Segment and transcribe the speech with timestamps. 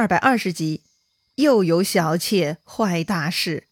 [0.00, 0.80] 二百二十集，
[1.34, 3.64] 又有小妾坏大事。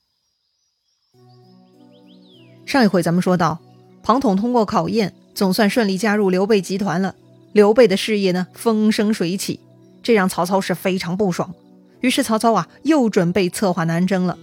[2.66, 3.60] 上一回咱们说到，
[4.02, 7.14] 庞统通过考验，总算顺利加入刘备集团了。
[7.54, 9.60] 刘备的事业呢，风生水起，
[10.02, 11.54] 这让曹操是非常不爽。
[12.02, 14.38] 于是曹操啊，又准备策划南征了。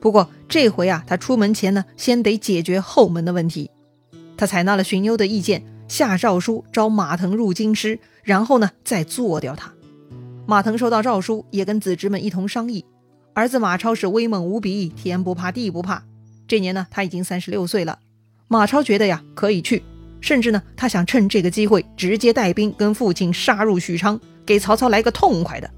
[0.00, 3.70] 不过这回啊，他出门前呢，先得解决后门的问题。
[4.38, 9.74] 他采纳了荀攸的意见，下诏书招马腾入京师，然后呢，再做掉他。
[10.50, 12.82] 马腾收到诏书，也跟子侄们一同商议。
[13.34, 16.02] 儿子马超是威猛无比，天不怕地不怕。
[16.46, 17.98] 这年呢，他已经三十六岁了。
[18.46, 19.82] 马超觉得呀，可以去，
[20.22, 25.70] 甚至呢，他想趁这个机会直接带兵跟父亲杀入许昌，给曹操来个痛快的。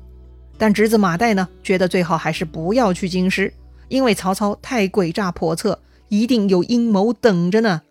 [0.56, 3.52] 但侄子马岱呢，觉得最好还是不要去京师，
[3.88, 5.76] 因为曹操太诡诈叵测，
[6.08, 7.82] 一定有阴谋等着呢。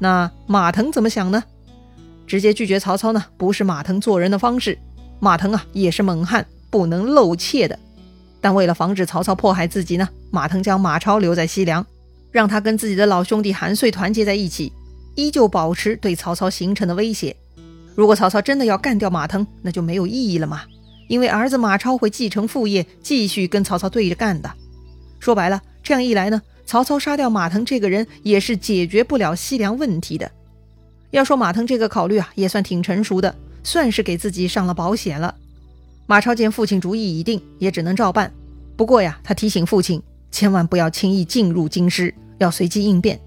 [0.00, 1.44] 那马腾怎么想呢？
[2.26, 4.76] 直接拒绝曹操呢，不是马腾做人的方式。
[5.20, 7.78] 马腾啊，也是猛汉，不能露怯的。
[8.40, 11.86] 但为了防止曹操迫害自己呢，马腾将马超留在西凉，
[12.30, 14.72] 让他跟自己的老兄弟韩遂团结在一起，
[15.14, 17.34] 依旧保持对曹操形成的威胁。
[17.94, 20.62] 如果曹操真的要干掉马腾，那就没有意义了嘛，
[21.08, 24.52] 因为儿子马超会继承父业，继续跟曹操对着干的。
[25.20, 30.30] 说白了，这样一来呢，曹操杀掉马腾这个人也是解决不了西凉问题的。
[31.12, 33.34] 要说马腾这个考虑啊，也算挺成熟的。
[33.64, 35.34] 算是给自己上了保险了。
[36.06, 38.30] 马超见父亲主意已定，也只能照办。
[38.76, 43.18] 不过呀，他提醒父亲千万不要轻易进入京师，要随机应变。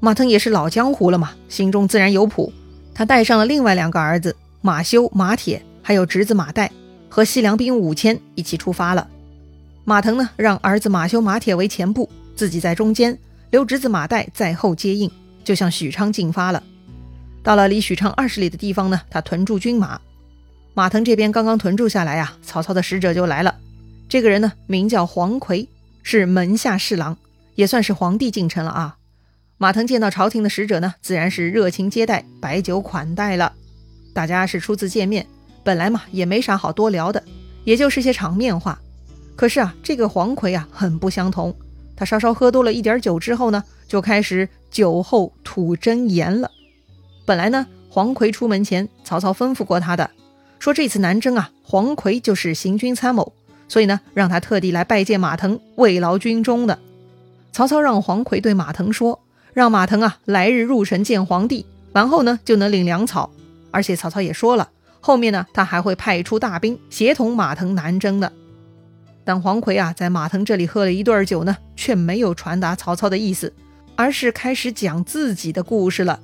[0.00, 2.52] 马腾也是老江湖了嘛，心中自然有谱。
[2.92, 6.68] 他带上了另外两个儿子马修、马铁，还有侄子马岱，
[7.08, 9.08] 和西凉兵五千一起出发了。
[9.84, 13.16] 马腾呢，让儿子马修、马铁为前部，自己在中间，
[13.50, 15.10] 留侄子马岱在后接应，
[15.44, 16.62] 就向许昌进发了。
[17.42, 20.00] 到了离许昌二十里的地方呢，他屯驻军马。
[20.74, 23.54] 马腾这边刚刚屯驻下来呀，曹操的使者就来了。
[24.08, 25.68] 这个人呢，名叫黄奎，
[26.02, 27.16] 是门下侍郎，
[27.54, 28.96] 也算是皇帝近臣了啊。
[29.56, 33.52] 马腾见到朝廷的使者呢，自然是热情接待，摆酒款待了。
[34.14, 35.26] 大家是初次见面，
[35.64, 37.22] 本来嘛也没啥好多聊的，
[37.64, 38.78] 也就是些场面话。
[39.34, 41.54] 可是啊，这个黄奎啊，很不相同。
[41.96, 46.48] 他稍稍喝多了一点酒之后呢，就开始酒后吐真言了。
[47.28, 50.10] 本来呢，黄奎出门前，曹操吩咐过他的，
[50.58, 53.34] 说这次南征啊，黄奎就是行军参谋，
[53.68, 56.78] 所以呢，让他特地来拜见马腾，慰劳军中的。
[57.52, 59.20] 曹操让黄奎对马腾说，
[59.52, 63.28] 让马腾啊，来日入城见皇帝，完后呢，就能领粮草。
[63.70, 68.32] 而且曹操也说了，后面呢，他还会派出大兵协同马腾南征的。
[69.22, 73.52] 但黄奎啊，在马腾这里喝了一顿酒呢，却没有传达曹操的意思，
[73.96, 76.20] 而是开始讲自己的故事了。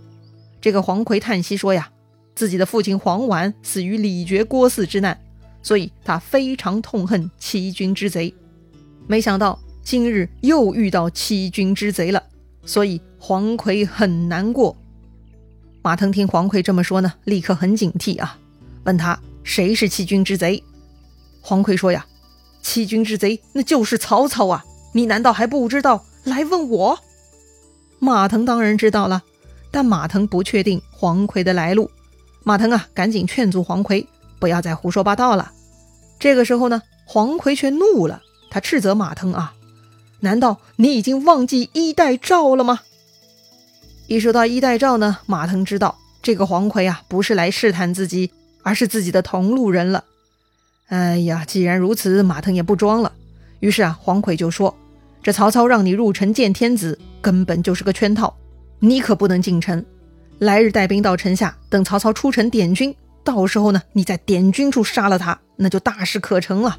[0.64, 1.91] 这个黄奎叹息说：“呀，
[2.34, 5.20] 自己的父亲黄绾死于李傕郭汜之难，
[5.62, 8.32] 所以他非常痛恨欺君之贼。
[9.06, 12.22] 没想到今日又遇到欺君之贼了，
[12.64, 14.75] 所以黄奎很难过。”
[15.84, 18.38] 马腾听黄奎这么说呢，立刻很警惕啊，
[18.84, 20.64] 问他谁是欺君之贼。
[21.42, 22.06] 黄奎说：“呀，
[22.62, 24.64] 欺君之贼那就是曹操啊！
[24.92, 26.06] 你难道还不知道？
[26.25, 26.98] 来问我。”
[28.00, 29.25] 马腾当然知道了。
[29.74, 31.90] 但马腾不确定黄奎的来路，
[32.44, 34.06] 马腾啊，赶紧劝阻黄奎
[34.38, 35.50] 不要再胡说八道了。
[36.20, 39.52] 这个时候呢，黄奎却怒了，他斥责马腾啊
[40.22, 42.82] ：“难道你已经忘记衣带诏了吗？”
[44.06, 48.30] 一说到衣带诏呢，马腾知道这个黄奎啊，不是来试探自己，
[48.62, 50.04] 而是自己的同路人了。
[50.86, 53.10] 哎呀，既然如此，马腾也不装了。
[53.58, 54.72] 于是啊，黄奎就说
[55.20, 58.32] ：“这曹操让你入城见天子，根本就是个圈套。”
[58.80, 59.84] 你可不能进城，
[60.38, 66.78] 来日带兵到城下，等曹操出城点军，到时候呢，你在点军处杀了他，那就大事可成了。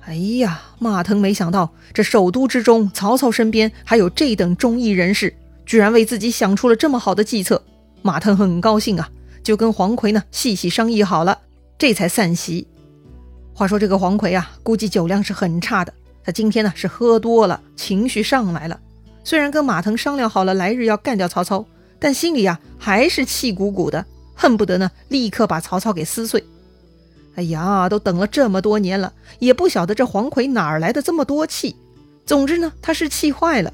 [0.00, 5.32] 哎呀，马腾没想到这首都之中，曹操身边还有这等忠义人士，
[5.66, 7.62] 居然为自己想出了这么好的计策。
[8.02, 9.08] 马腾很高兴啊，
[9.42, 11.38] 就跟黄奎呢细细商议好了，
[11.78, 12.66] 这才散席。
[13.52, 15.92] 话说这个黄奎啊，估计酒量是很差的，
[16.24, 18.80] 他今天呢是喝多了，情绪上来了。
[19.22, 21.64] 虽然跟马腾商量好了来日要干掉曹操，
[21.98, 26.42] 但心里呀还是气鼓鼓的，恨不得呢立刻把曹操给撕碎。
[27.36, 31.76] 哎呀，都等了这么多年了，也不晓得这黄奎哪儿来的这么多气。
[32.26, 33.72] 总之呢，他是气坏了。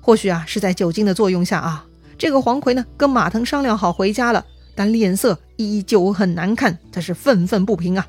[0.00, 1.84] 或许啊是在酒精的作用下啊，
[2.16, 4.44] 这个黄奎呢跟马腾商量好回家了，
[4.74, 8.06] 但脸色依旧很难看，他是愤愤不平啊，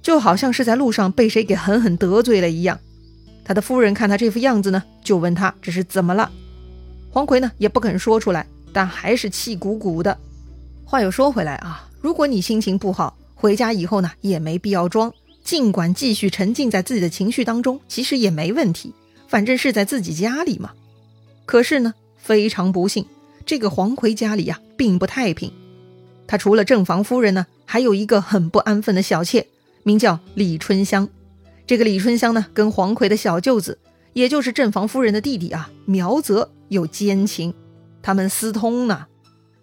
[0.00, 2.78] 就好像是在路上被谁给狠狠得罪了一样。
[3.50, 6.30] 他的夫人看他这副样子呢，就问他这是怎么了。
[7.10, 10.16] 黄奎呢也不肯说出来，但还是气鼓鼓的。
[10.84, 15.12] 话又说回来啊，如果你心情不好，回家以后呢也没必要装，
[15.42, 18.94] 尽管继续沉浸在自己的情绪当中，其实也没问题，
[19.26, 20.70] 反正是在自己家里嘛。
[21.44, 23.04] 可是呢，非常不幸，
[23.44, 25.52] 这个黄奎家里呀，并不太平。
[26.28, 29.48] 他除了正房夫人呢，还有一个很不安分的小妾，
[29.82, 31.08] 名叫李春香。
[31.66, 33.78] 这个李春香呢，跟黄奎的小舅子，
[34.12, 37.54] 也就是正房夫人的弟弟啊，苗泽有奸情，
[38.02, 39.06] 他们私通呢。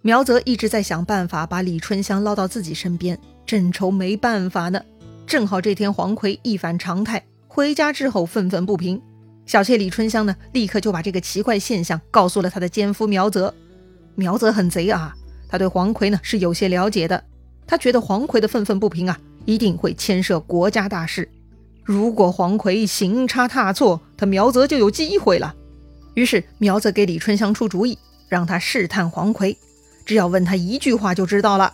[0.02, 4.82] 苗泽一直在想办法把李春香捞到自己身边，正愁没办法呢。
[5.26, 9.02] 正好这天黄奎一反常态回家之后，愤愤不平。
[9.46, 13.54] 小妾李春香呢，立刻就把这个奇怪现象告诉了他的奸夫苗泽。
[14.16, 15.14] 苗泽很贼啊，
[15.50, 17.22] 他对黄奎呢是有些了解的。
[17.66, 21.30] 他觉得黄奎的愤愤不平啊，一定会牵涉国家大事。
[21.88, 25.56] 如果黄奎行差踏错，他苗泽就有机会了。
[26.16, 27.98] 于是苗泽给李春香出主意，
[28.28, 29.58] 让他试探黄奎。
[30.06, 31.72] 只要问他一句话就知道了，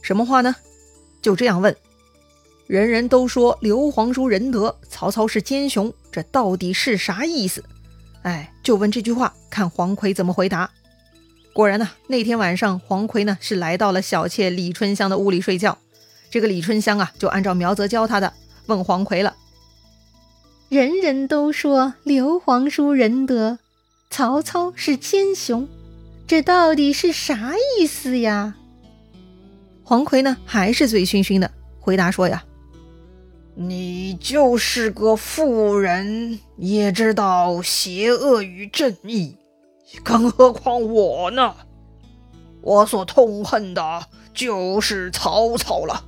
[0.00, 0.56] 什么话呢？
[1.20, 1.76] 就这样问：
[2.66, 7.62] 人人都说刘皇叔仁德，曹操是奸雄，这到底是啥意思？
[8.22, 10.70] 哎，就问这句话，看黄奎怎么回答。
[11.52, 15.76] 果然呢，那天晚上黄奎呢是来到了小妾李春香的屋里睡觉。
[16.30, 18.32] 这个李春香啊，就按照苗泽教他的
[18.64, 19.36] 问黄奎了：
[20.70, 23.58] 人人都说刘皇叔仁德，
[24.08, 25.66] 曹操是奸雄。
[26.28, 28.54] 这到底是啥意思呀？
[29.82, 31.50] 黄奎呢，还是醉醺醺的
[31.80, 32.44] 回答说：“呀，
[33.56, 39.36] 你就是个妇人，也知道邪恶与正义，
[40.04, 41.52] 更何况我呢？
[42.62, 46.04] 我所痛恨的就是曹操了，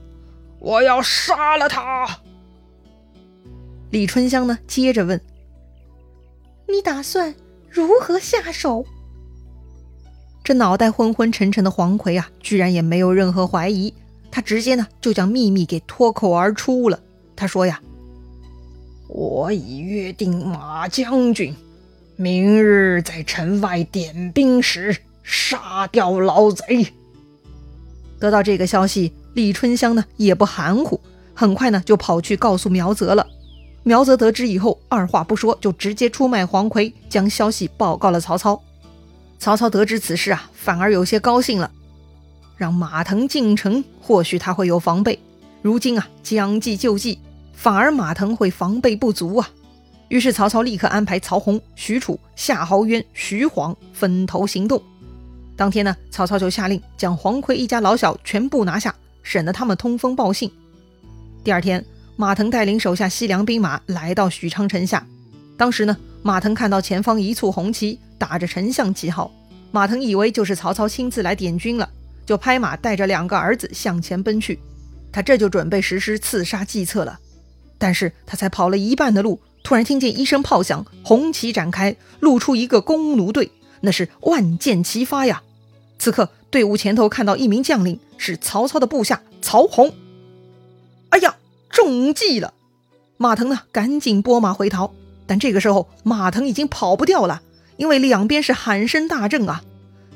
[0.60, 2.20] 我要杀了他。”
[3.92, 5.20] 李春香呢，接着问
[6.66, 7.34] ：“你打算
[7.68, 8.86] 如何下手？”
[10.42, 13.92] 这脑袋昏昏沉沉的黄奎啊，居然也没有任何怀疑，
[14.30, 16.98] 他直接呢就将秘密给脱口而出了。
[17.36, 17.82] 他说呀
[19.08, 21.54] ：“我已约定马将军，
[22.16, 26.86] 明日在城外点兵时杀掉老贼。”
[28.18, 30.98] 得到这个消息，李春香呢也不含糊，
[31.34, 33.26] 很快呢就跑去告诉苗泽了。
[33.84, 38.60] 苗泽得知以后，二话不说就直接出卖黄奎，将消息报告了曹操。
[39.38, 41.68] 曹操得知此事啊，反而有些高兴了，
[42.56, 45.18] 让马腾进城，或许他会有防备。
[45.62, 47.18] 如今啊，将计就计，
[47.52, 49.50] 反而马腾会防备不足啊。
[50.08, 54.80] 于是曹操立刻安排曹洪、许褚、夏侯渊、徐晃分头行动。
[55.56, 58.94] 当天呢，曹操就下令将黄奎一家老小全部拿下，
[59.24, 60.48] 省得他们通风报信。
[61.42, 61.84] 第二天，
[62.16, 65.06] 马腾带领手下西凉兵马来到许昌城下。
[65.56, 67.98] 当时呢，马腾看到前方一簇红旗。
[68.18, 69.32] 打着丞相旗号，
[69.72, 71.90] 马腾以为就是曹操亲自来点军了，
[72.24, 74.60] 就拍马带着两个儿子向前奔去。
[75.10, 77.18] 他这就准备实施刺杀计策了。
[77.78, 83.50] 但是他才跑了一半的路，突然听见一声炮响，红旗展开，露出一个弓弩队，
[83.80, 85.42] 那是万箭齐发呀！
[85.98, 89.92] 此刻队伍前头看到一名将领，是曹操的部下曹洪。
[91.08, 91.34] 哎呀，
[91.72, 92.54] 中计了！
[93.16, 94.92] 马腾呢，赶紧拨马回逃。
[95.26, 97.42] 但这个时候，马腾已经跑不掉了。
[97.78, 99.62] 因为两边是喊声大阵啊，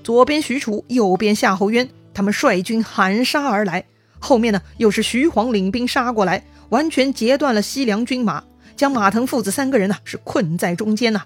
[0.05, 3.87] 左边许褚，右边夏侯渊，他们率军喊杀而来。
[4.21, 8.45] 后面呢，又是徐晃领兵杀过来，完全截断了西凉军马，
[8.77, 11.25] 将马腾父子三个人呢是困在中间呐。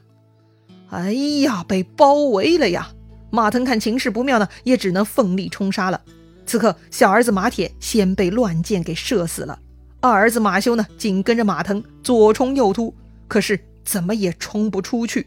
[0.91, 2.91] 哎呀，被包围了呀！
[3.31, 6.01] 马腾看情势不妙呢，也只能奋力冲杀了。
[6.47, 9.59] 此刻，小儿子马铁先被乱箭给射死了，
[10.01, 12.95] 二儿子马修呢紧跟着马腾左冲右突，
[13.29, 15.27] 可是怎么也冲不出去。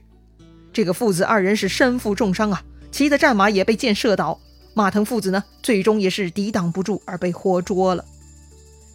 [0.71, 4.39] 这个父子二人是身负重伤啊，骑的战马也被箭射倒。
[4.73, 8.03] 马腾父子呢，最终也是抵挡不住而被活捉了。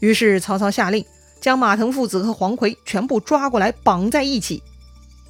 [0.01, 1.05] 于是曹操下令
[1.41, 4.61] 将马腾父子和黄奎全部抓过来绑在一起。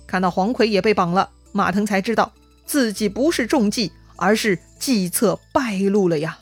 [0.07, 2.33] 看到黄奎也被绑了，马腾才知道
[2.65, 6.39] 自己不是中计，而是计策败露了呀！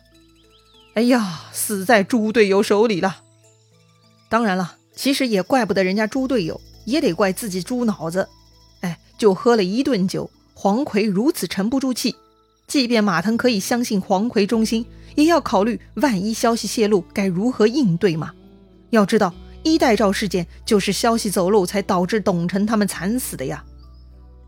[0.95, 3.23] 哎呀，死在猪队友手里了。
[4.29, 8.29] 当然了，其实也怪不得人家猪队友，也得怪自己猪脑子。
[8.81, 12.15] 哎就喝了一顿酒，黄奎如此沉不住气。
[12.67, 18.33] 即便马腾可以相信黄奎忠心，也要考虑万一消息泄露该如何应对嘛。
[18.91, 23.65] 要知道，衣带诏事件就是消息走漏才导致董承他们惨死的呀。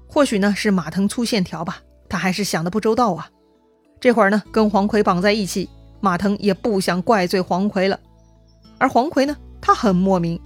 [0.08, 3.30] 或许呢是马腾粗线条吧，他还是想的不周到啊。
[4.00, 5.68] 这会儿呢跟黄奎绑在一起，
[6.00, 7.98] 马腾也不想怪罪黄奎了。
[8.78, 10.40] 而黄奎呢，他很莫名，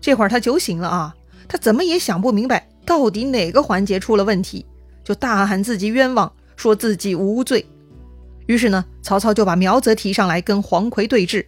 [0.00, 1.14] 这会儿他酒醒了啊，
[1.48, 2.68] 他怎么也想不明白。
[2.84, 4.64] 到底哪个环节出了问题，
[5.02, 7.66] 就大喊自己冤枉，说自己无罪。
[8.46, 11.44] 于是呢，曹操就把苗泽提上来跟黄奎对峙。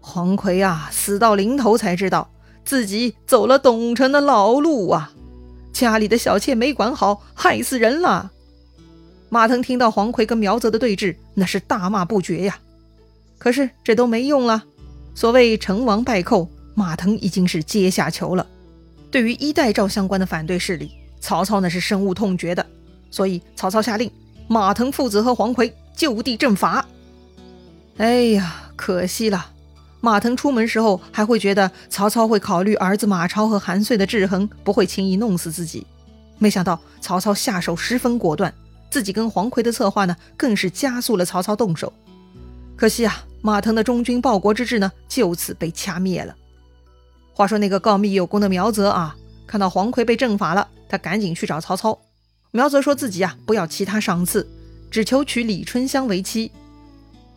[0.00, 2.30] 黄奎啊，死到临头才知道
[2.64, 5.12] 自己走了董城的老路啊！
[5.72, 8.30] 家里的小妾没管好，害死人了。
[9.30, 12.58] 马腾听到黄奎跟苗泽的对峙，那是大骂不绝呀。
[13.38, 14.64] 可是这都没用了。
[15.14, 18.46] 所谓成王败寇，马腾已经是阶下囚了。
[19.10, 20.90] 对于衣带诏相关的反对势力，
[21.20, 22.64] 曹操那是深恶痛绝的。
[23.10, 24.10] 所以曹操下令，
[24.48, 26.86] 马腾父子和黄奎就地正法。
[27.98, 29.50] 哎呀，可惜了。
[30.00, 35.86] 马腾出门时候还会觉得曹操会考虑儿子马超和韩遂的制衡，不会轻易弄死自己。
[36.38, 38.52] 没想到曹操下手十分果断，
[38.90, 41.92] 自己跟黄奎的策划呢，更是加速了曹操动手。
[42.76, 46.36] 可惜啊，马腾的忠君报国之志呢，就此被掐灭了。
[47.32, 51.98] 话说那个告密有功的苗泽啊，看到黄奎被正法了，他赶紧去找曹操。
[52.50, 54.48] 苗泽说自己啊，不要其他赏赐，
[54.90, 56.50] 只求娶李春香为妻。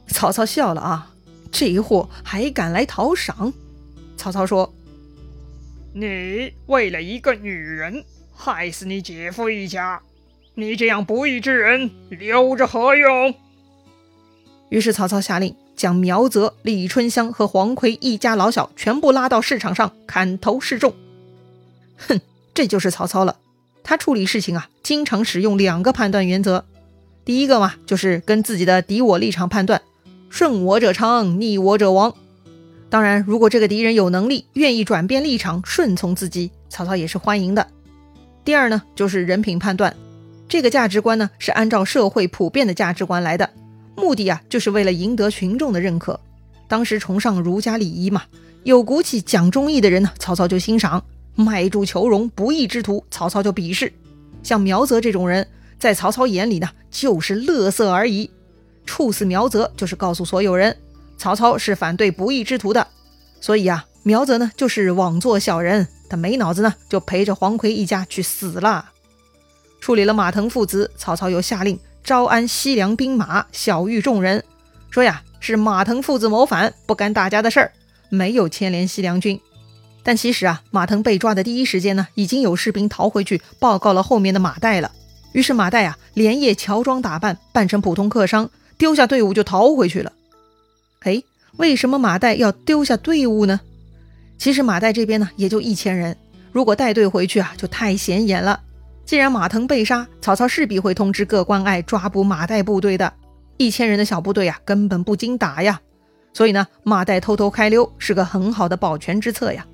[0.08, 1.12] 曹操笑了啊。
[1.52, 3.54] 这一货还敢来讨赏？
[4.18, 4.74] 曹操说
[5.96, 10.02] ：“你为了一个女人害死你姐夫一家，
[10.56, 13.34] 你这样不义之人留着何用？”
[14.76, 20.94] 于是曹操下令将苗泽、李春香和黄奎一家老小全部拉到市场上砍头示众。
[21.96, 22.20] 哼，
[22.54, 23.38] 这就是曹操了。
[23.86, 26.66] 他处理事情啊，经常使用两个判断原则。
[27.24, 29.82] 第一个嘛，就是跟自己的敌我立场判断。
[30.30, 32.14] 顺我者昌，逆我者亡。
[32.90, 37.66] 当然，如果这个敌人有能力，愿意转变立场，顺从自己，曹操也是欢迎的。
[38.44, 39.96] 第二呢，就是人品判断。
[40.50, 43.50] 这个价值观呢，是按照社会普遍的价值观来的，
[43.96, 46.20] 目的啊，就是为了赢得群众的认可。
[46.68, 48.24] 当时崇尚儒家礼仪嘛，
[48.64, 51.00] 有骨气、讲忠义的人呢，曹操就欣赏；
[51.36, 53.92] 卖主求荣、不义之徒，曹操就鄙视。
[54.44, 55.48] 像苗泽这种人，
[55.80, 58.30] 在曹操眼里呢，就是乐色而已。
[58.86, 60.76] 处死苗泽就是告诉所有人，
[61.18, 62.88] 曹操是反对不义之徒的。
[63.42, 68.92] 所以啊，苗泽呢就是枉做小人，他没脑子呢，就陪着黄奎一家去死了。
[69.80, 74.44] 处理了马腾父子，曹操又下令招安西凉兵马，晓谕众人，
[74.92, 77.72] 说呀是马腾父子谋反，不干大家的事儿，
[78.10, 79.42] 没有牵连西凉军。
[80.04, 84.92] 但其实啊，马腾被抓的第一时间呢，已经有士兵逃回去报告了后面的马岱了。
[85.32, 88.52] 于是马岱啊连夜乔装打扮，扮成普通客商。
[88.78, 90.12] 丢下队伍就逃回去了。
[91.00, 91.24] 哎，
[91.58, 93.62] 为什么马岱要丢下队伍呢？
[94.38, 96.16] 其实马岱这边呢也就一千人，
[96.52, 98.62] 如果带队回去啊，就太显眼了。
[99.06, 103.14] 既然马腾被杀，曹操势必会通知各关隘抓捕马岱部队的。
[103.58, 105.80] 一千人的小部队啊，根本不经打呀。
[106.34, 109.66] 所以呢，马岱偷偷开溜是个很好的保全之策呀。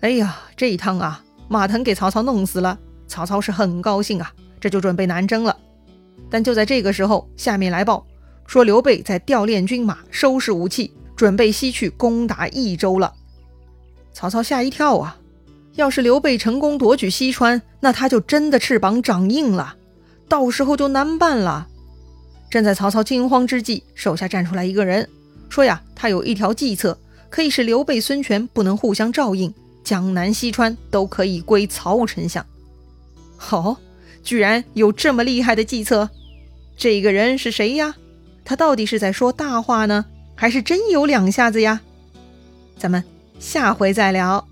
[0.00, 5.56] 哎呀，这一趟啊，马腾给曹操弄死了，曹操是很高兴啊，这就准备南征了。
[6.28, 8.04] 但就在这个时候，下面来报。
[8.46, 13.14] 说刘备在调练军马，收拾武器，准备西去攻打益州了。
[14.12, 15.16] 曹操吓一跳啊！
[15.76, 19.76] 要是刘备成功夺取西川，那他就真的翅膀长硬了，
[20.28, 21.68] 到时候就难办了。
[22.50, 25.08] 正在曹操惊慌之际，手下站出来一个人，
[25.48, 26.98] 说呀，他有一条计策，
[27.28, 32.44] 可以使刘备、孙权不能互相照应，江南西川都可以归曹丞相。
[33.36, 33.76] 好，
[34.22, 36.10] 居然有这么厉害的计策！
[36.76, 37.94] 这个人是谁呀？
[38.44, 41.80] 他到底是在说大话呢，还是真有两下子呀？
[42.76, 43.04] 咱们
[43.38, 44.49] 下回再聊。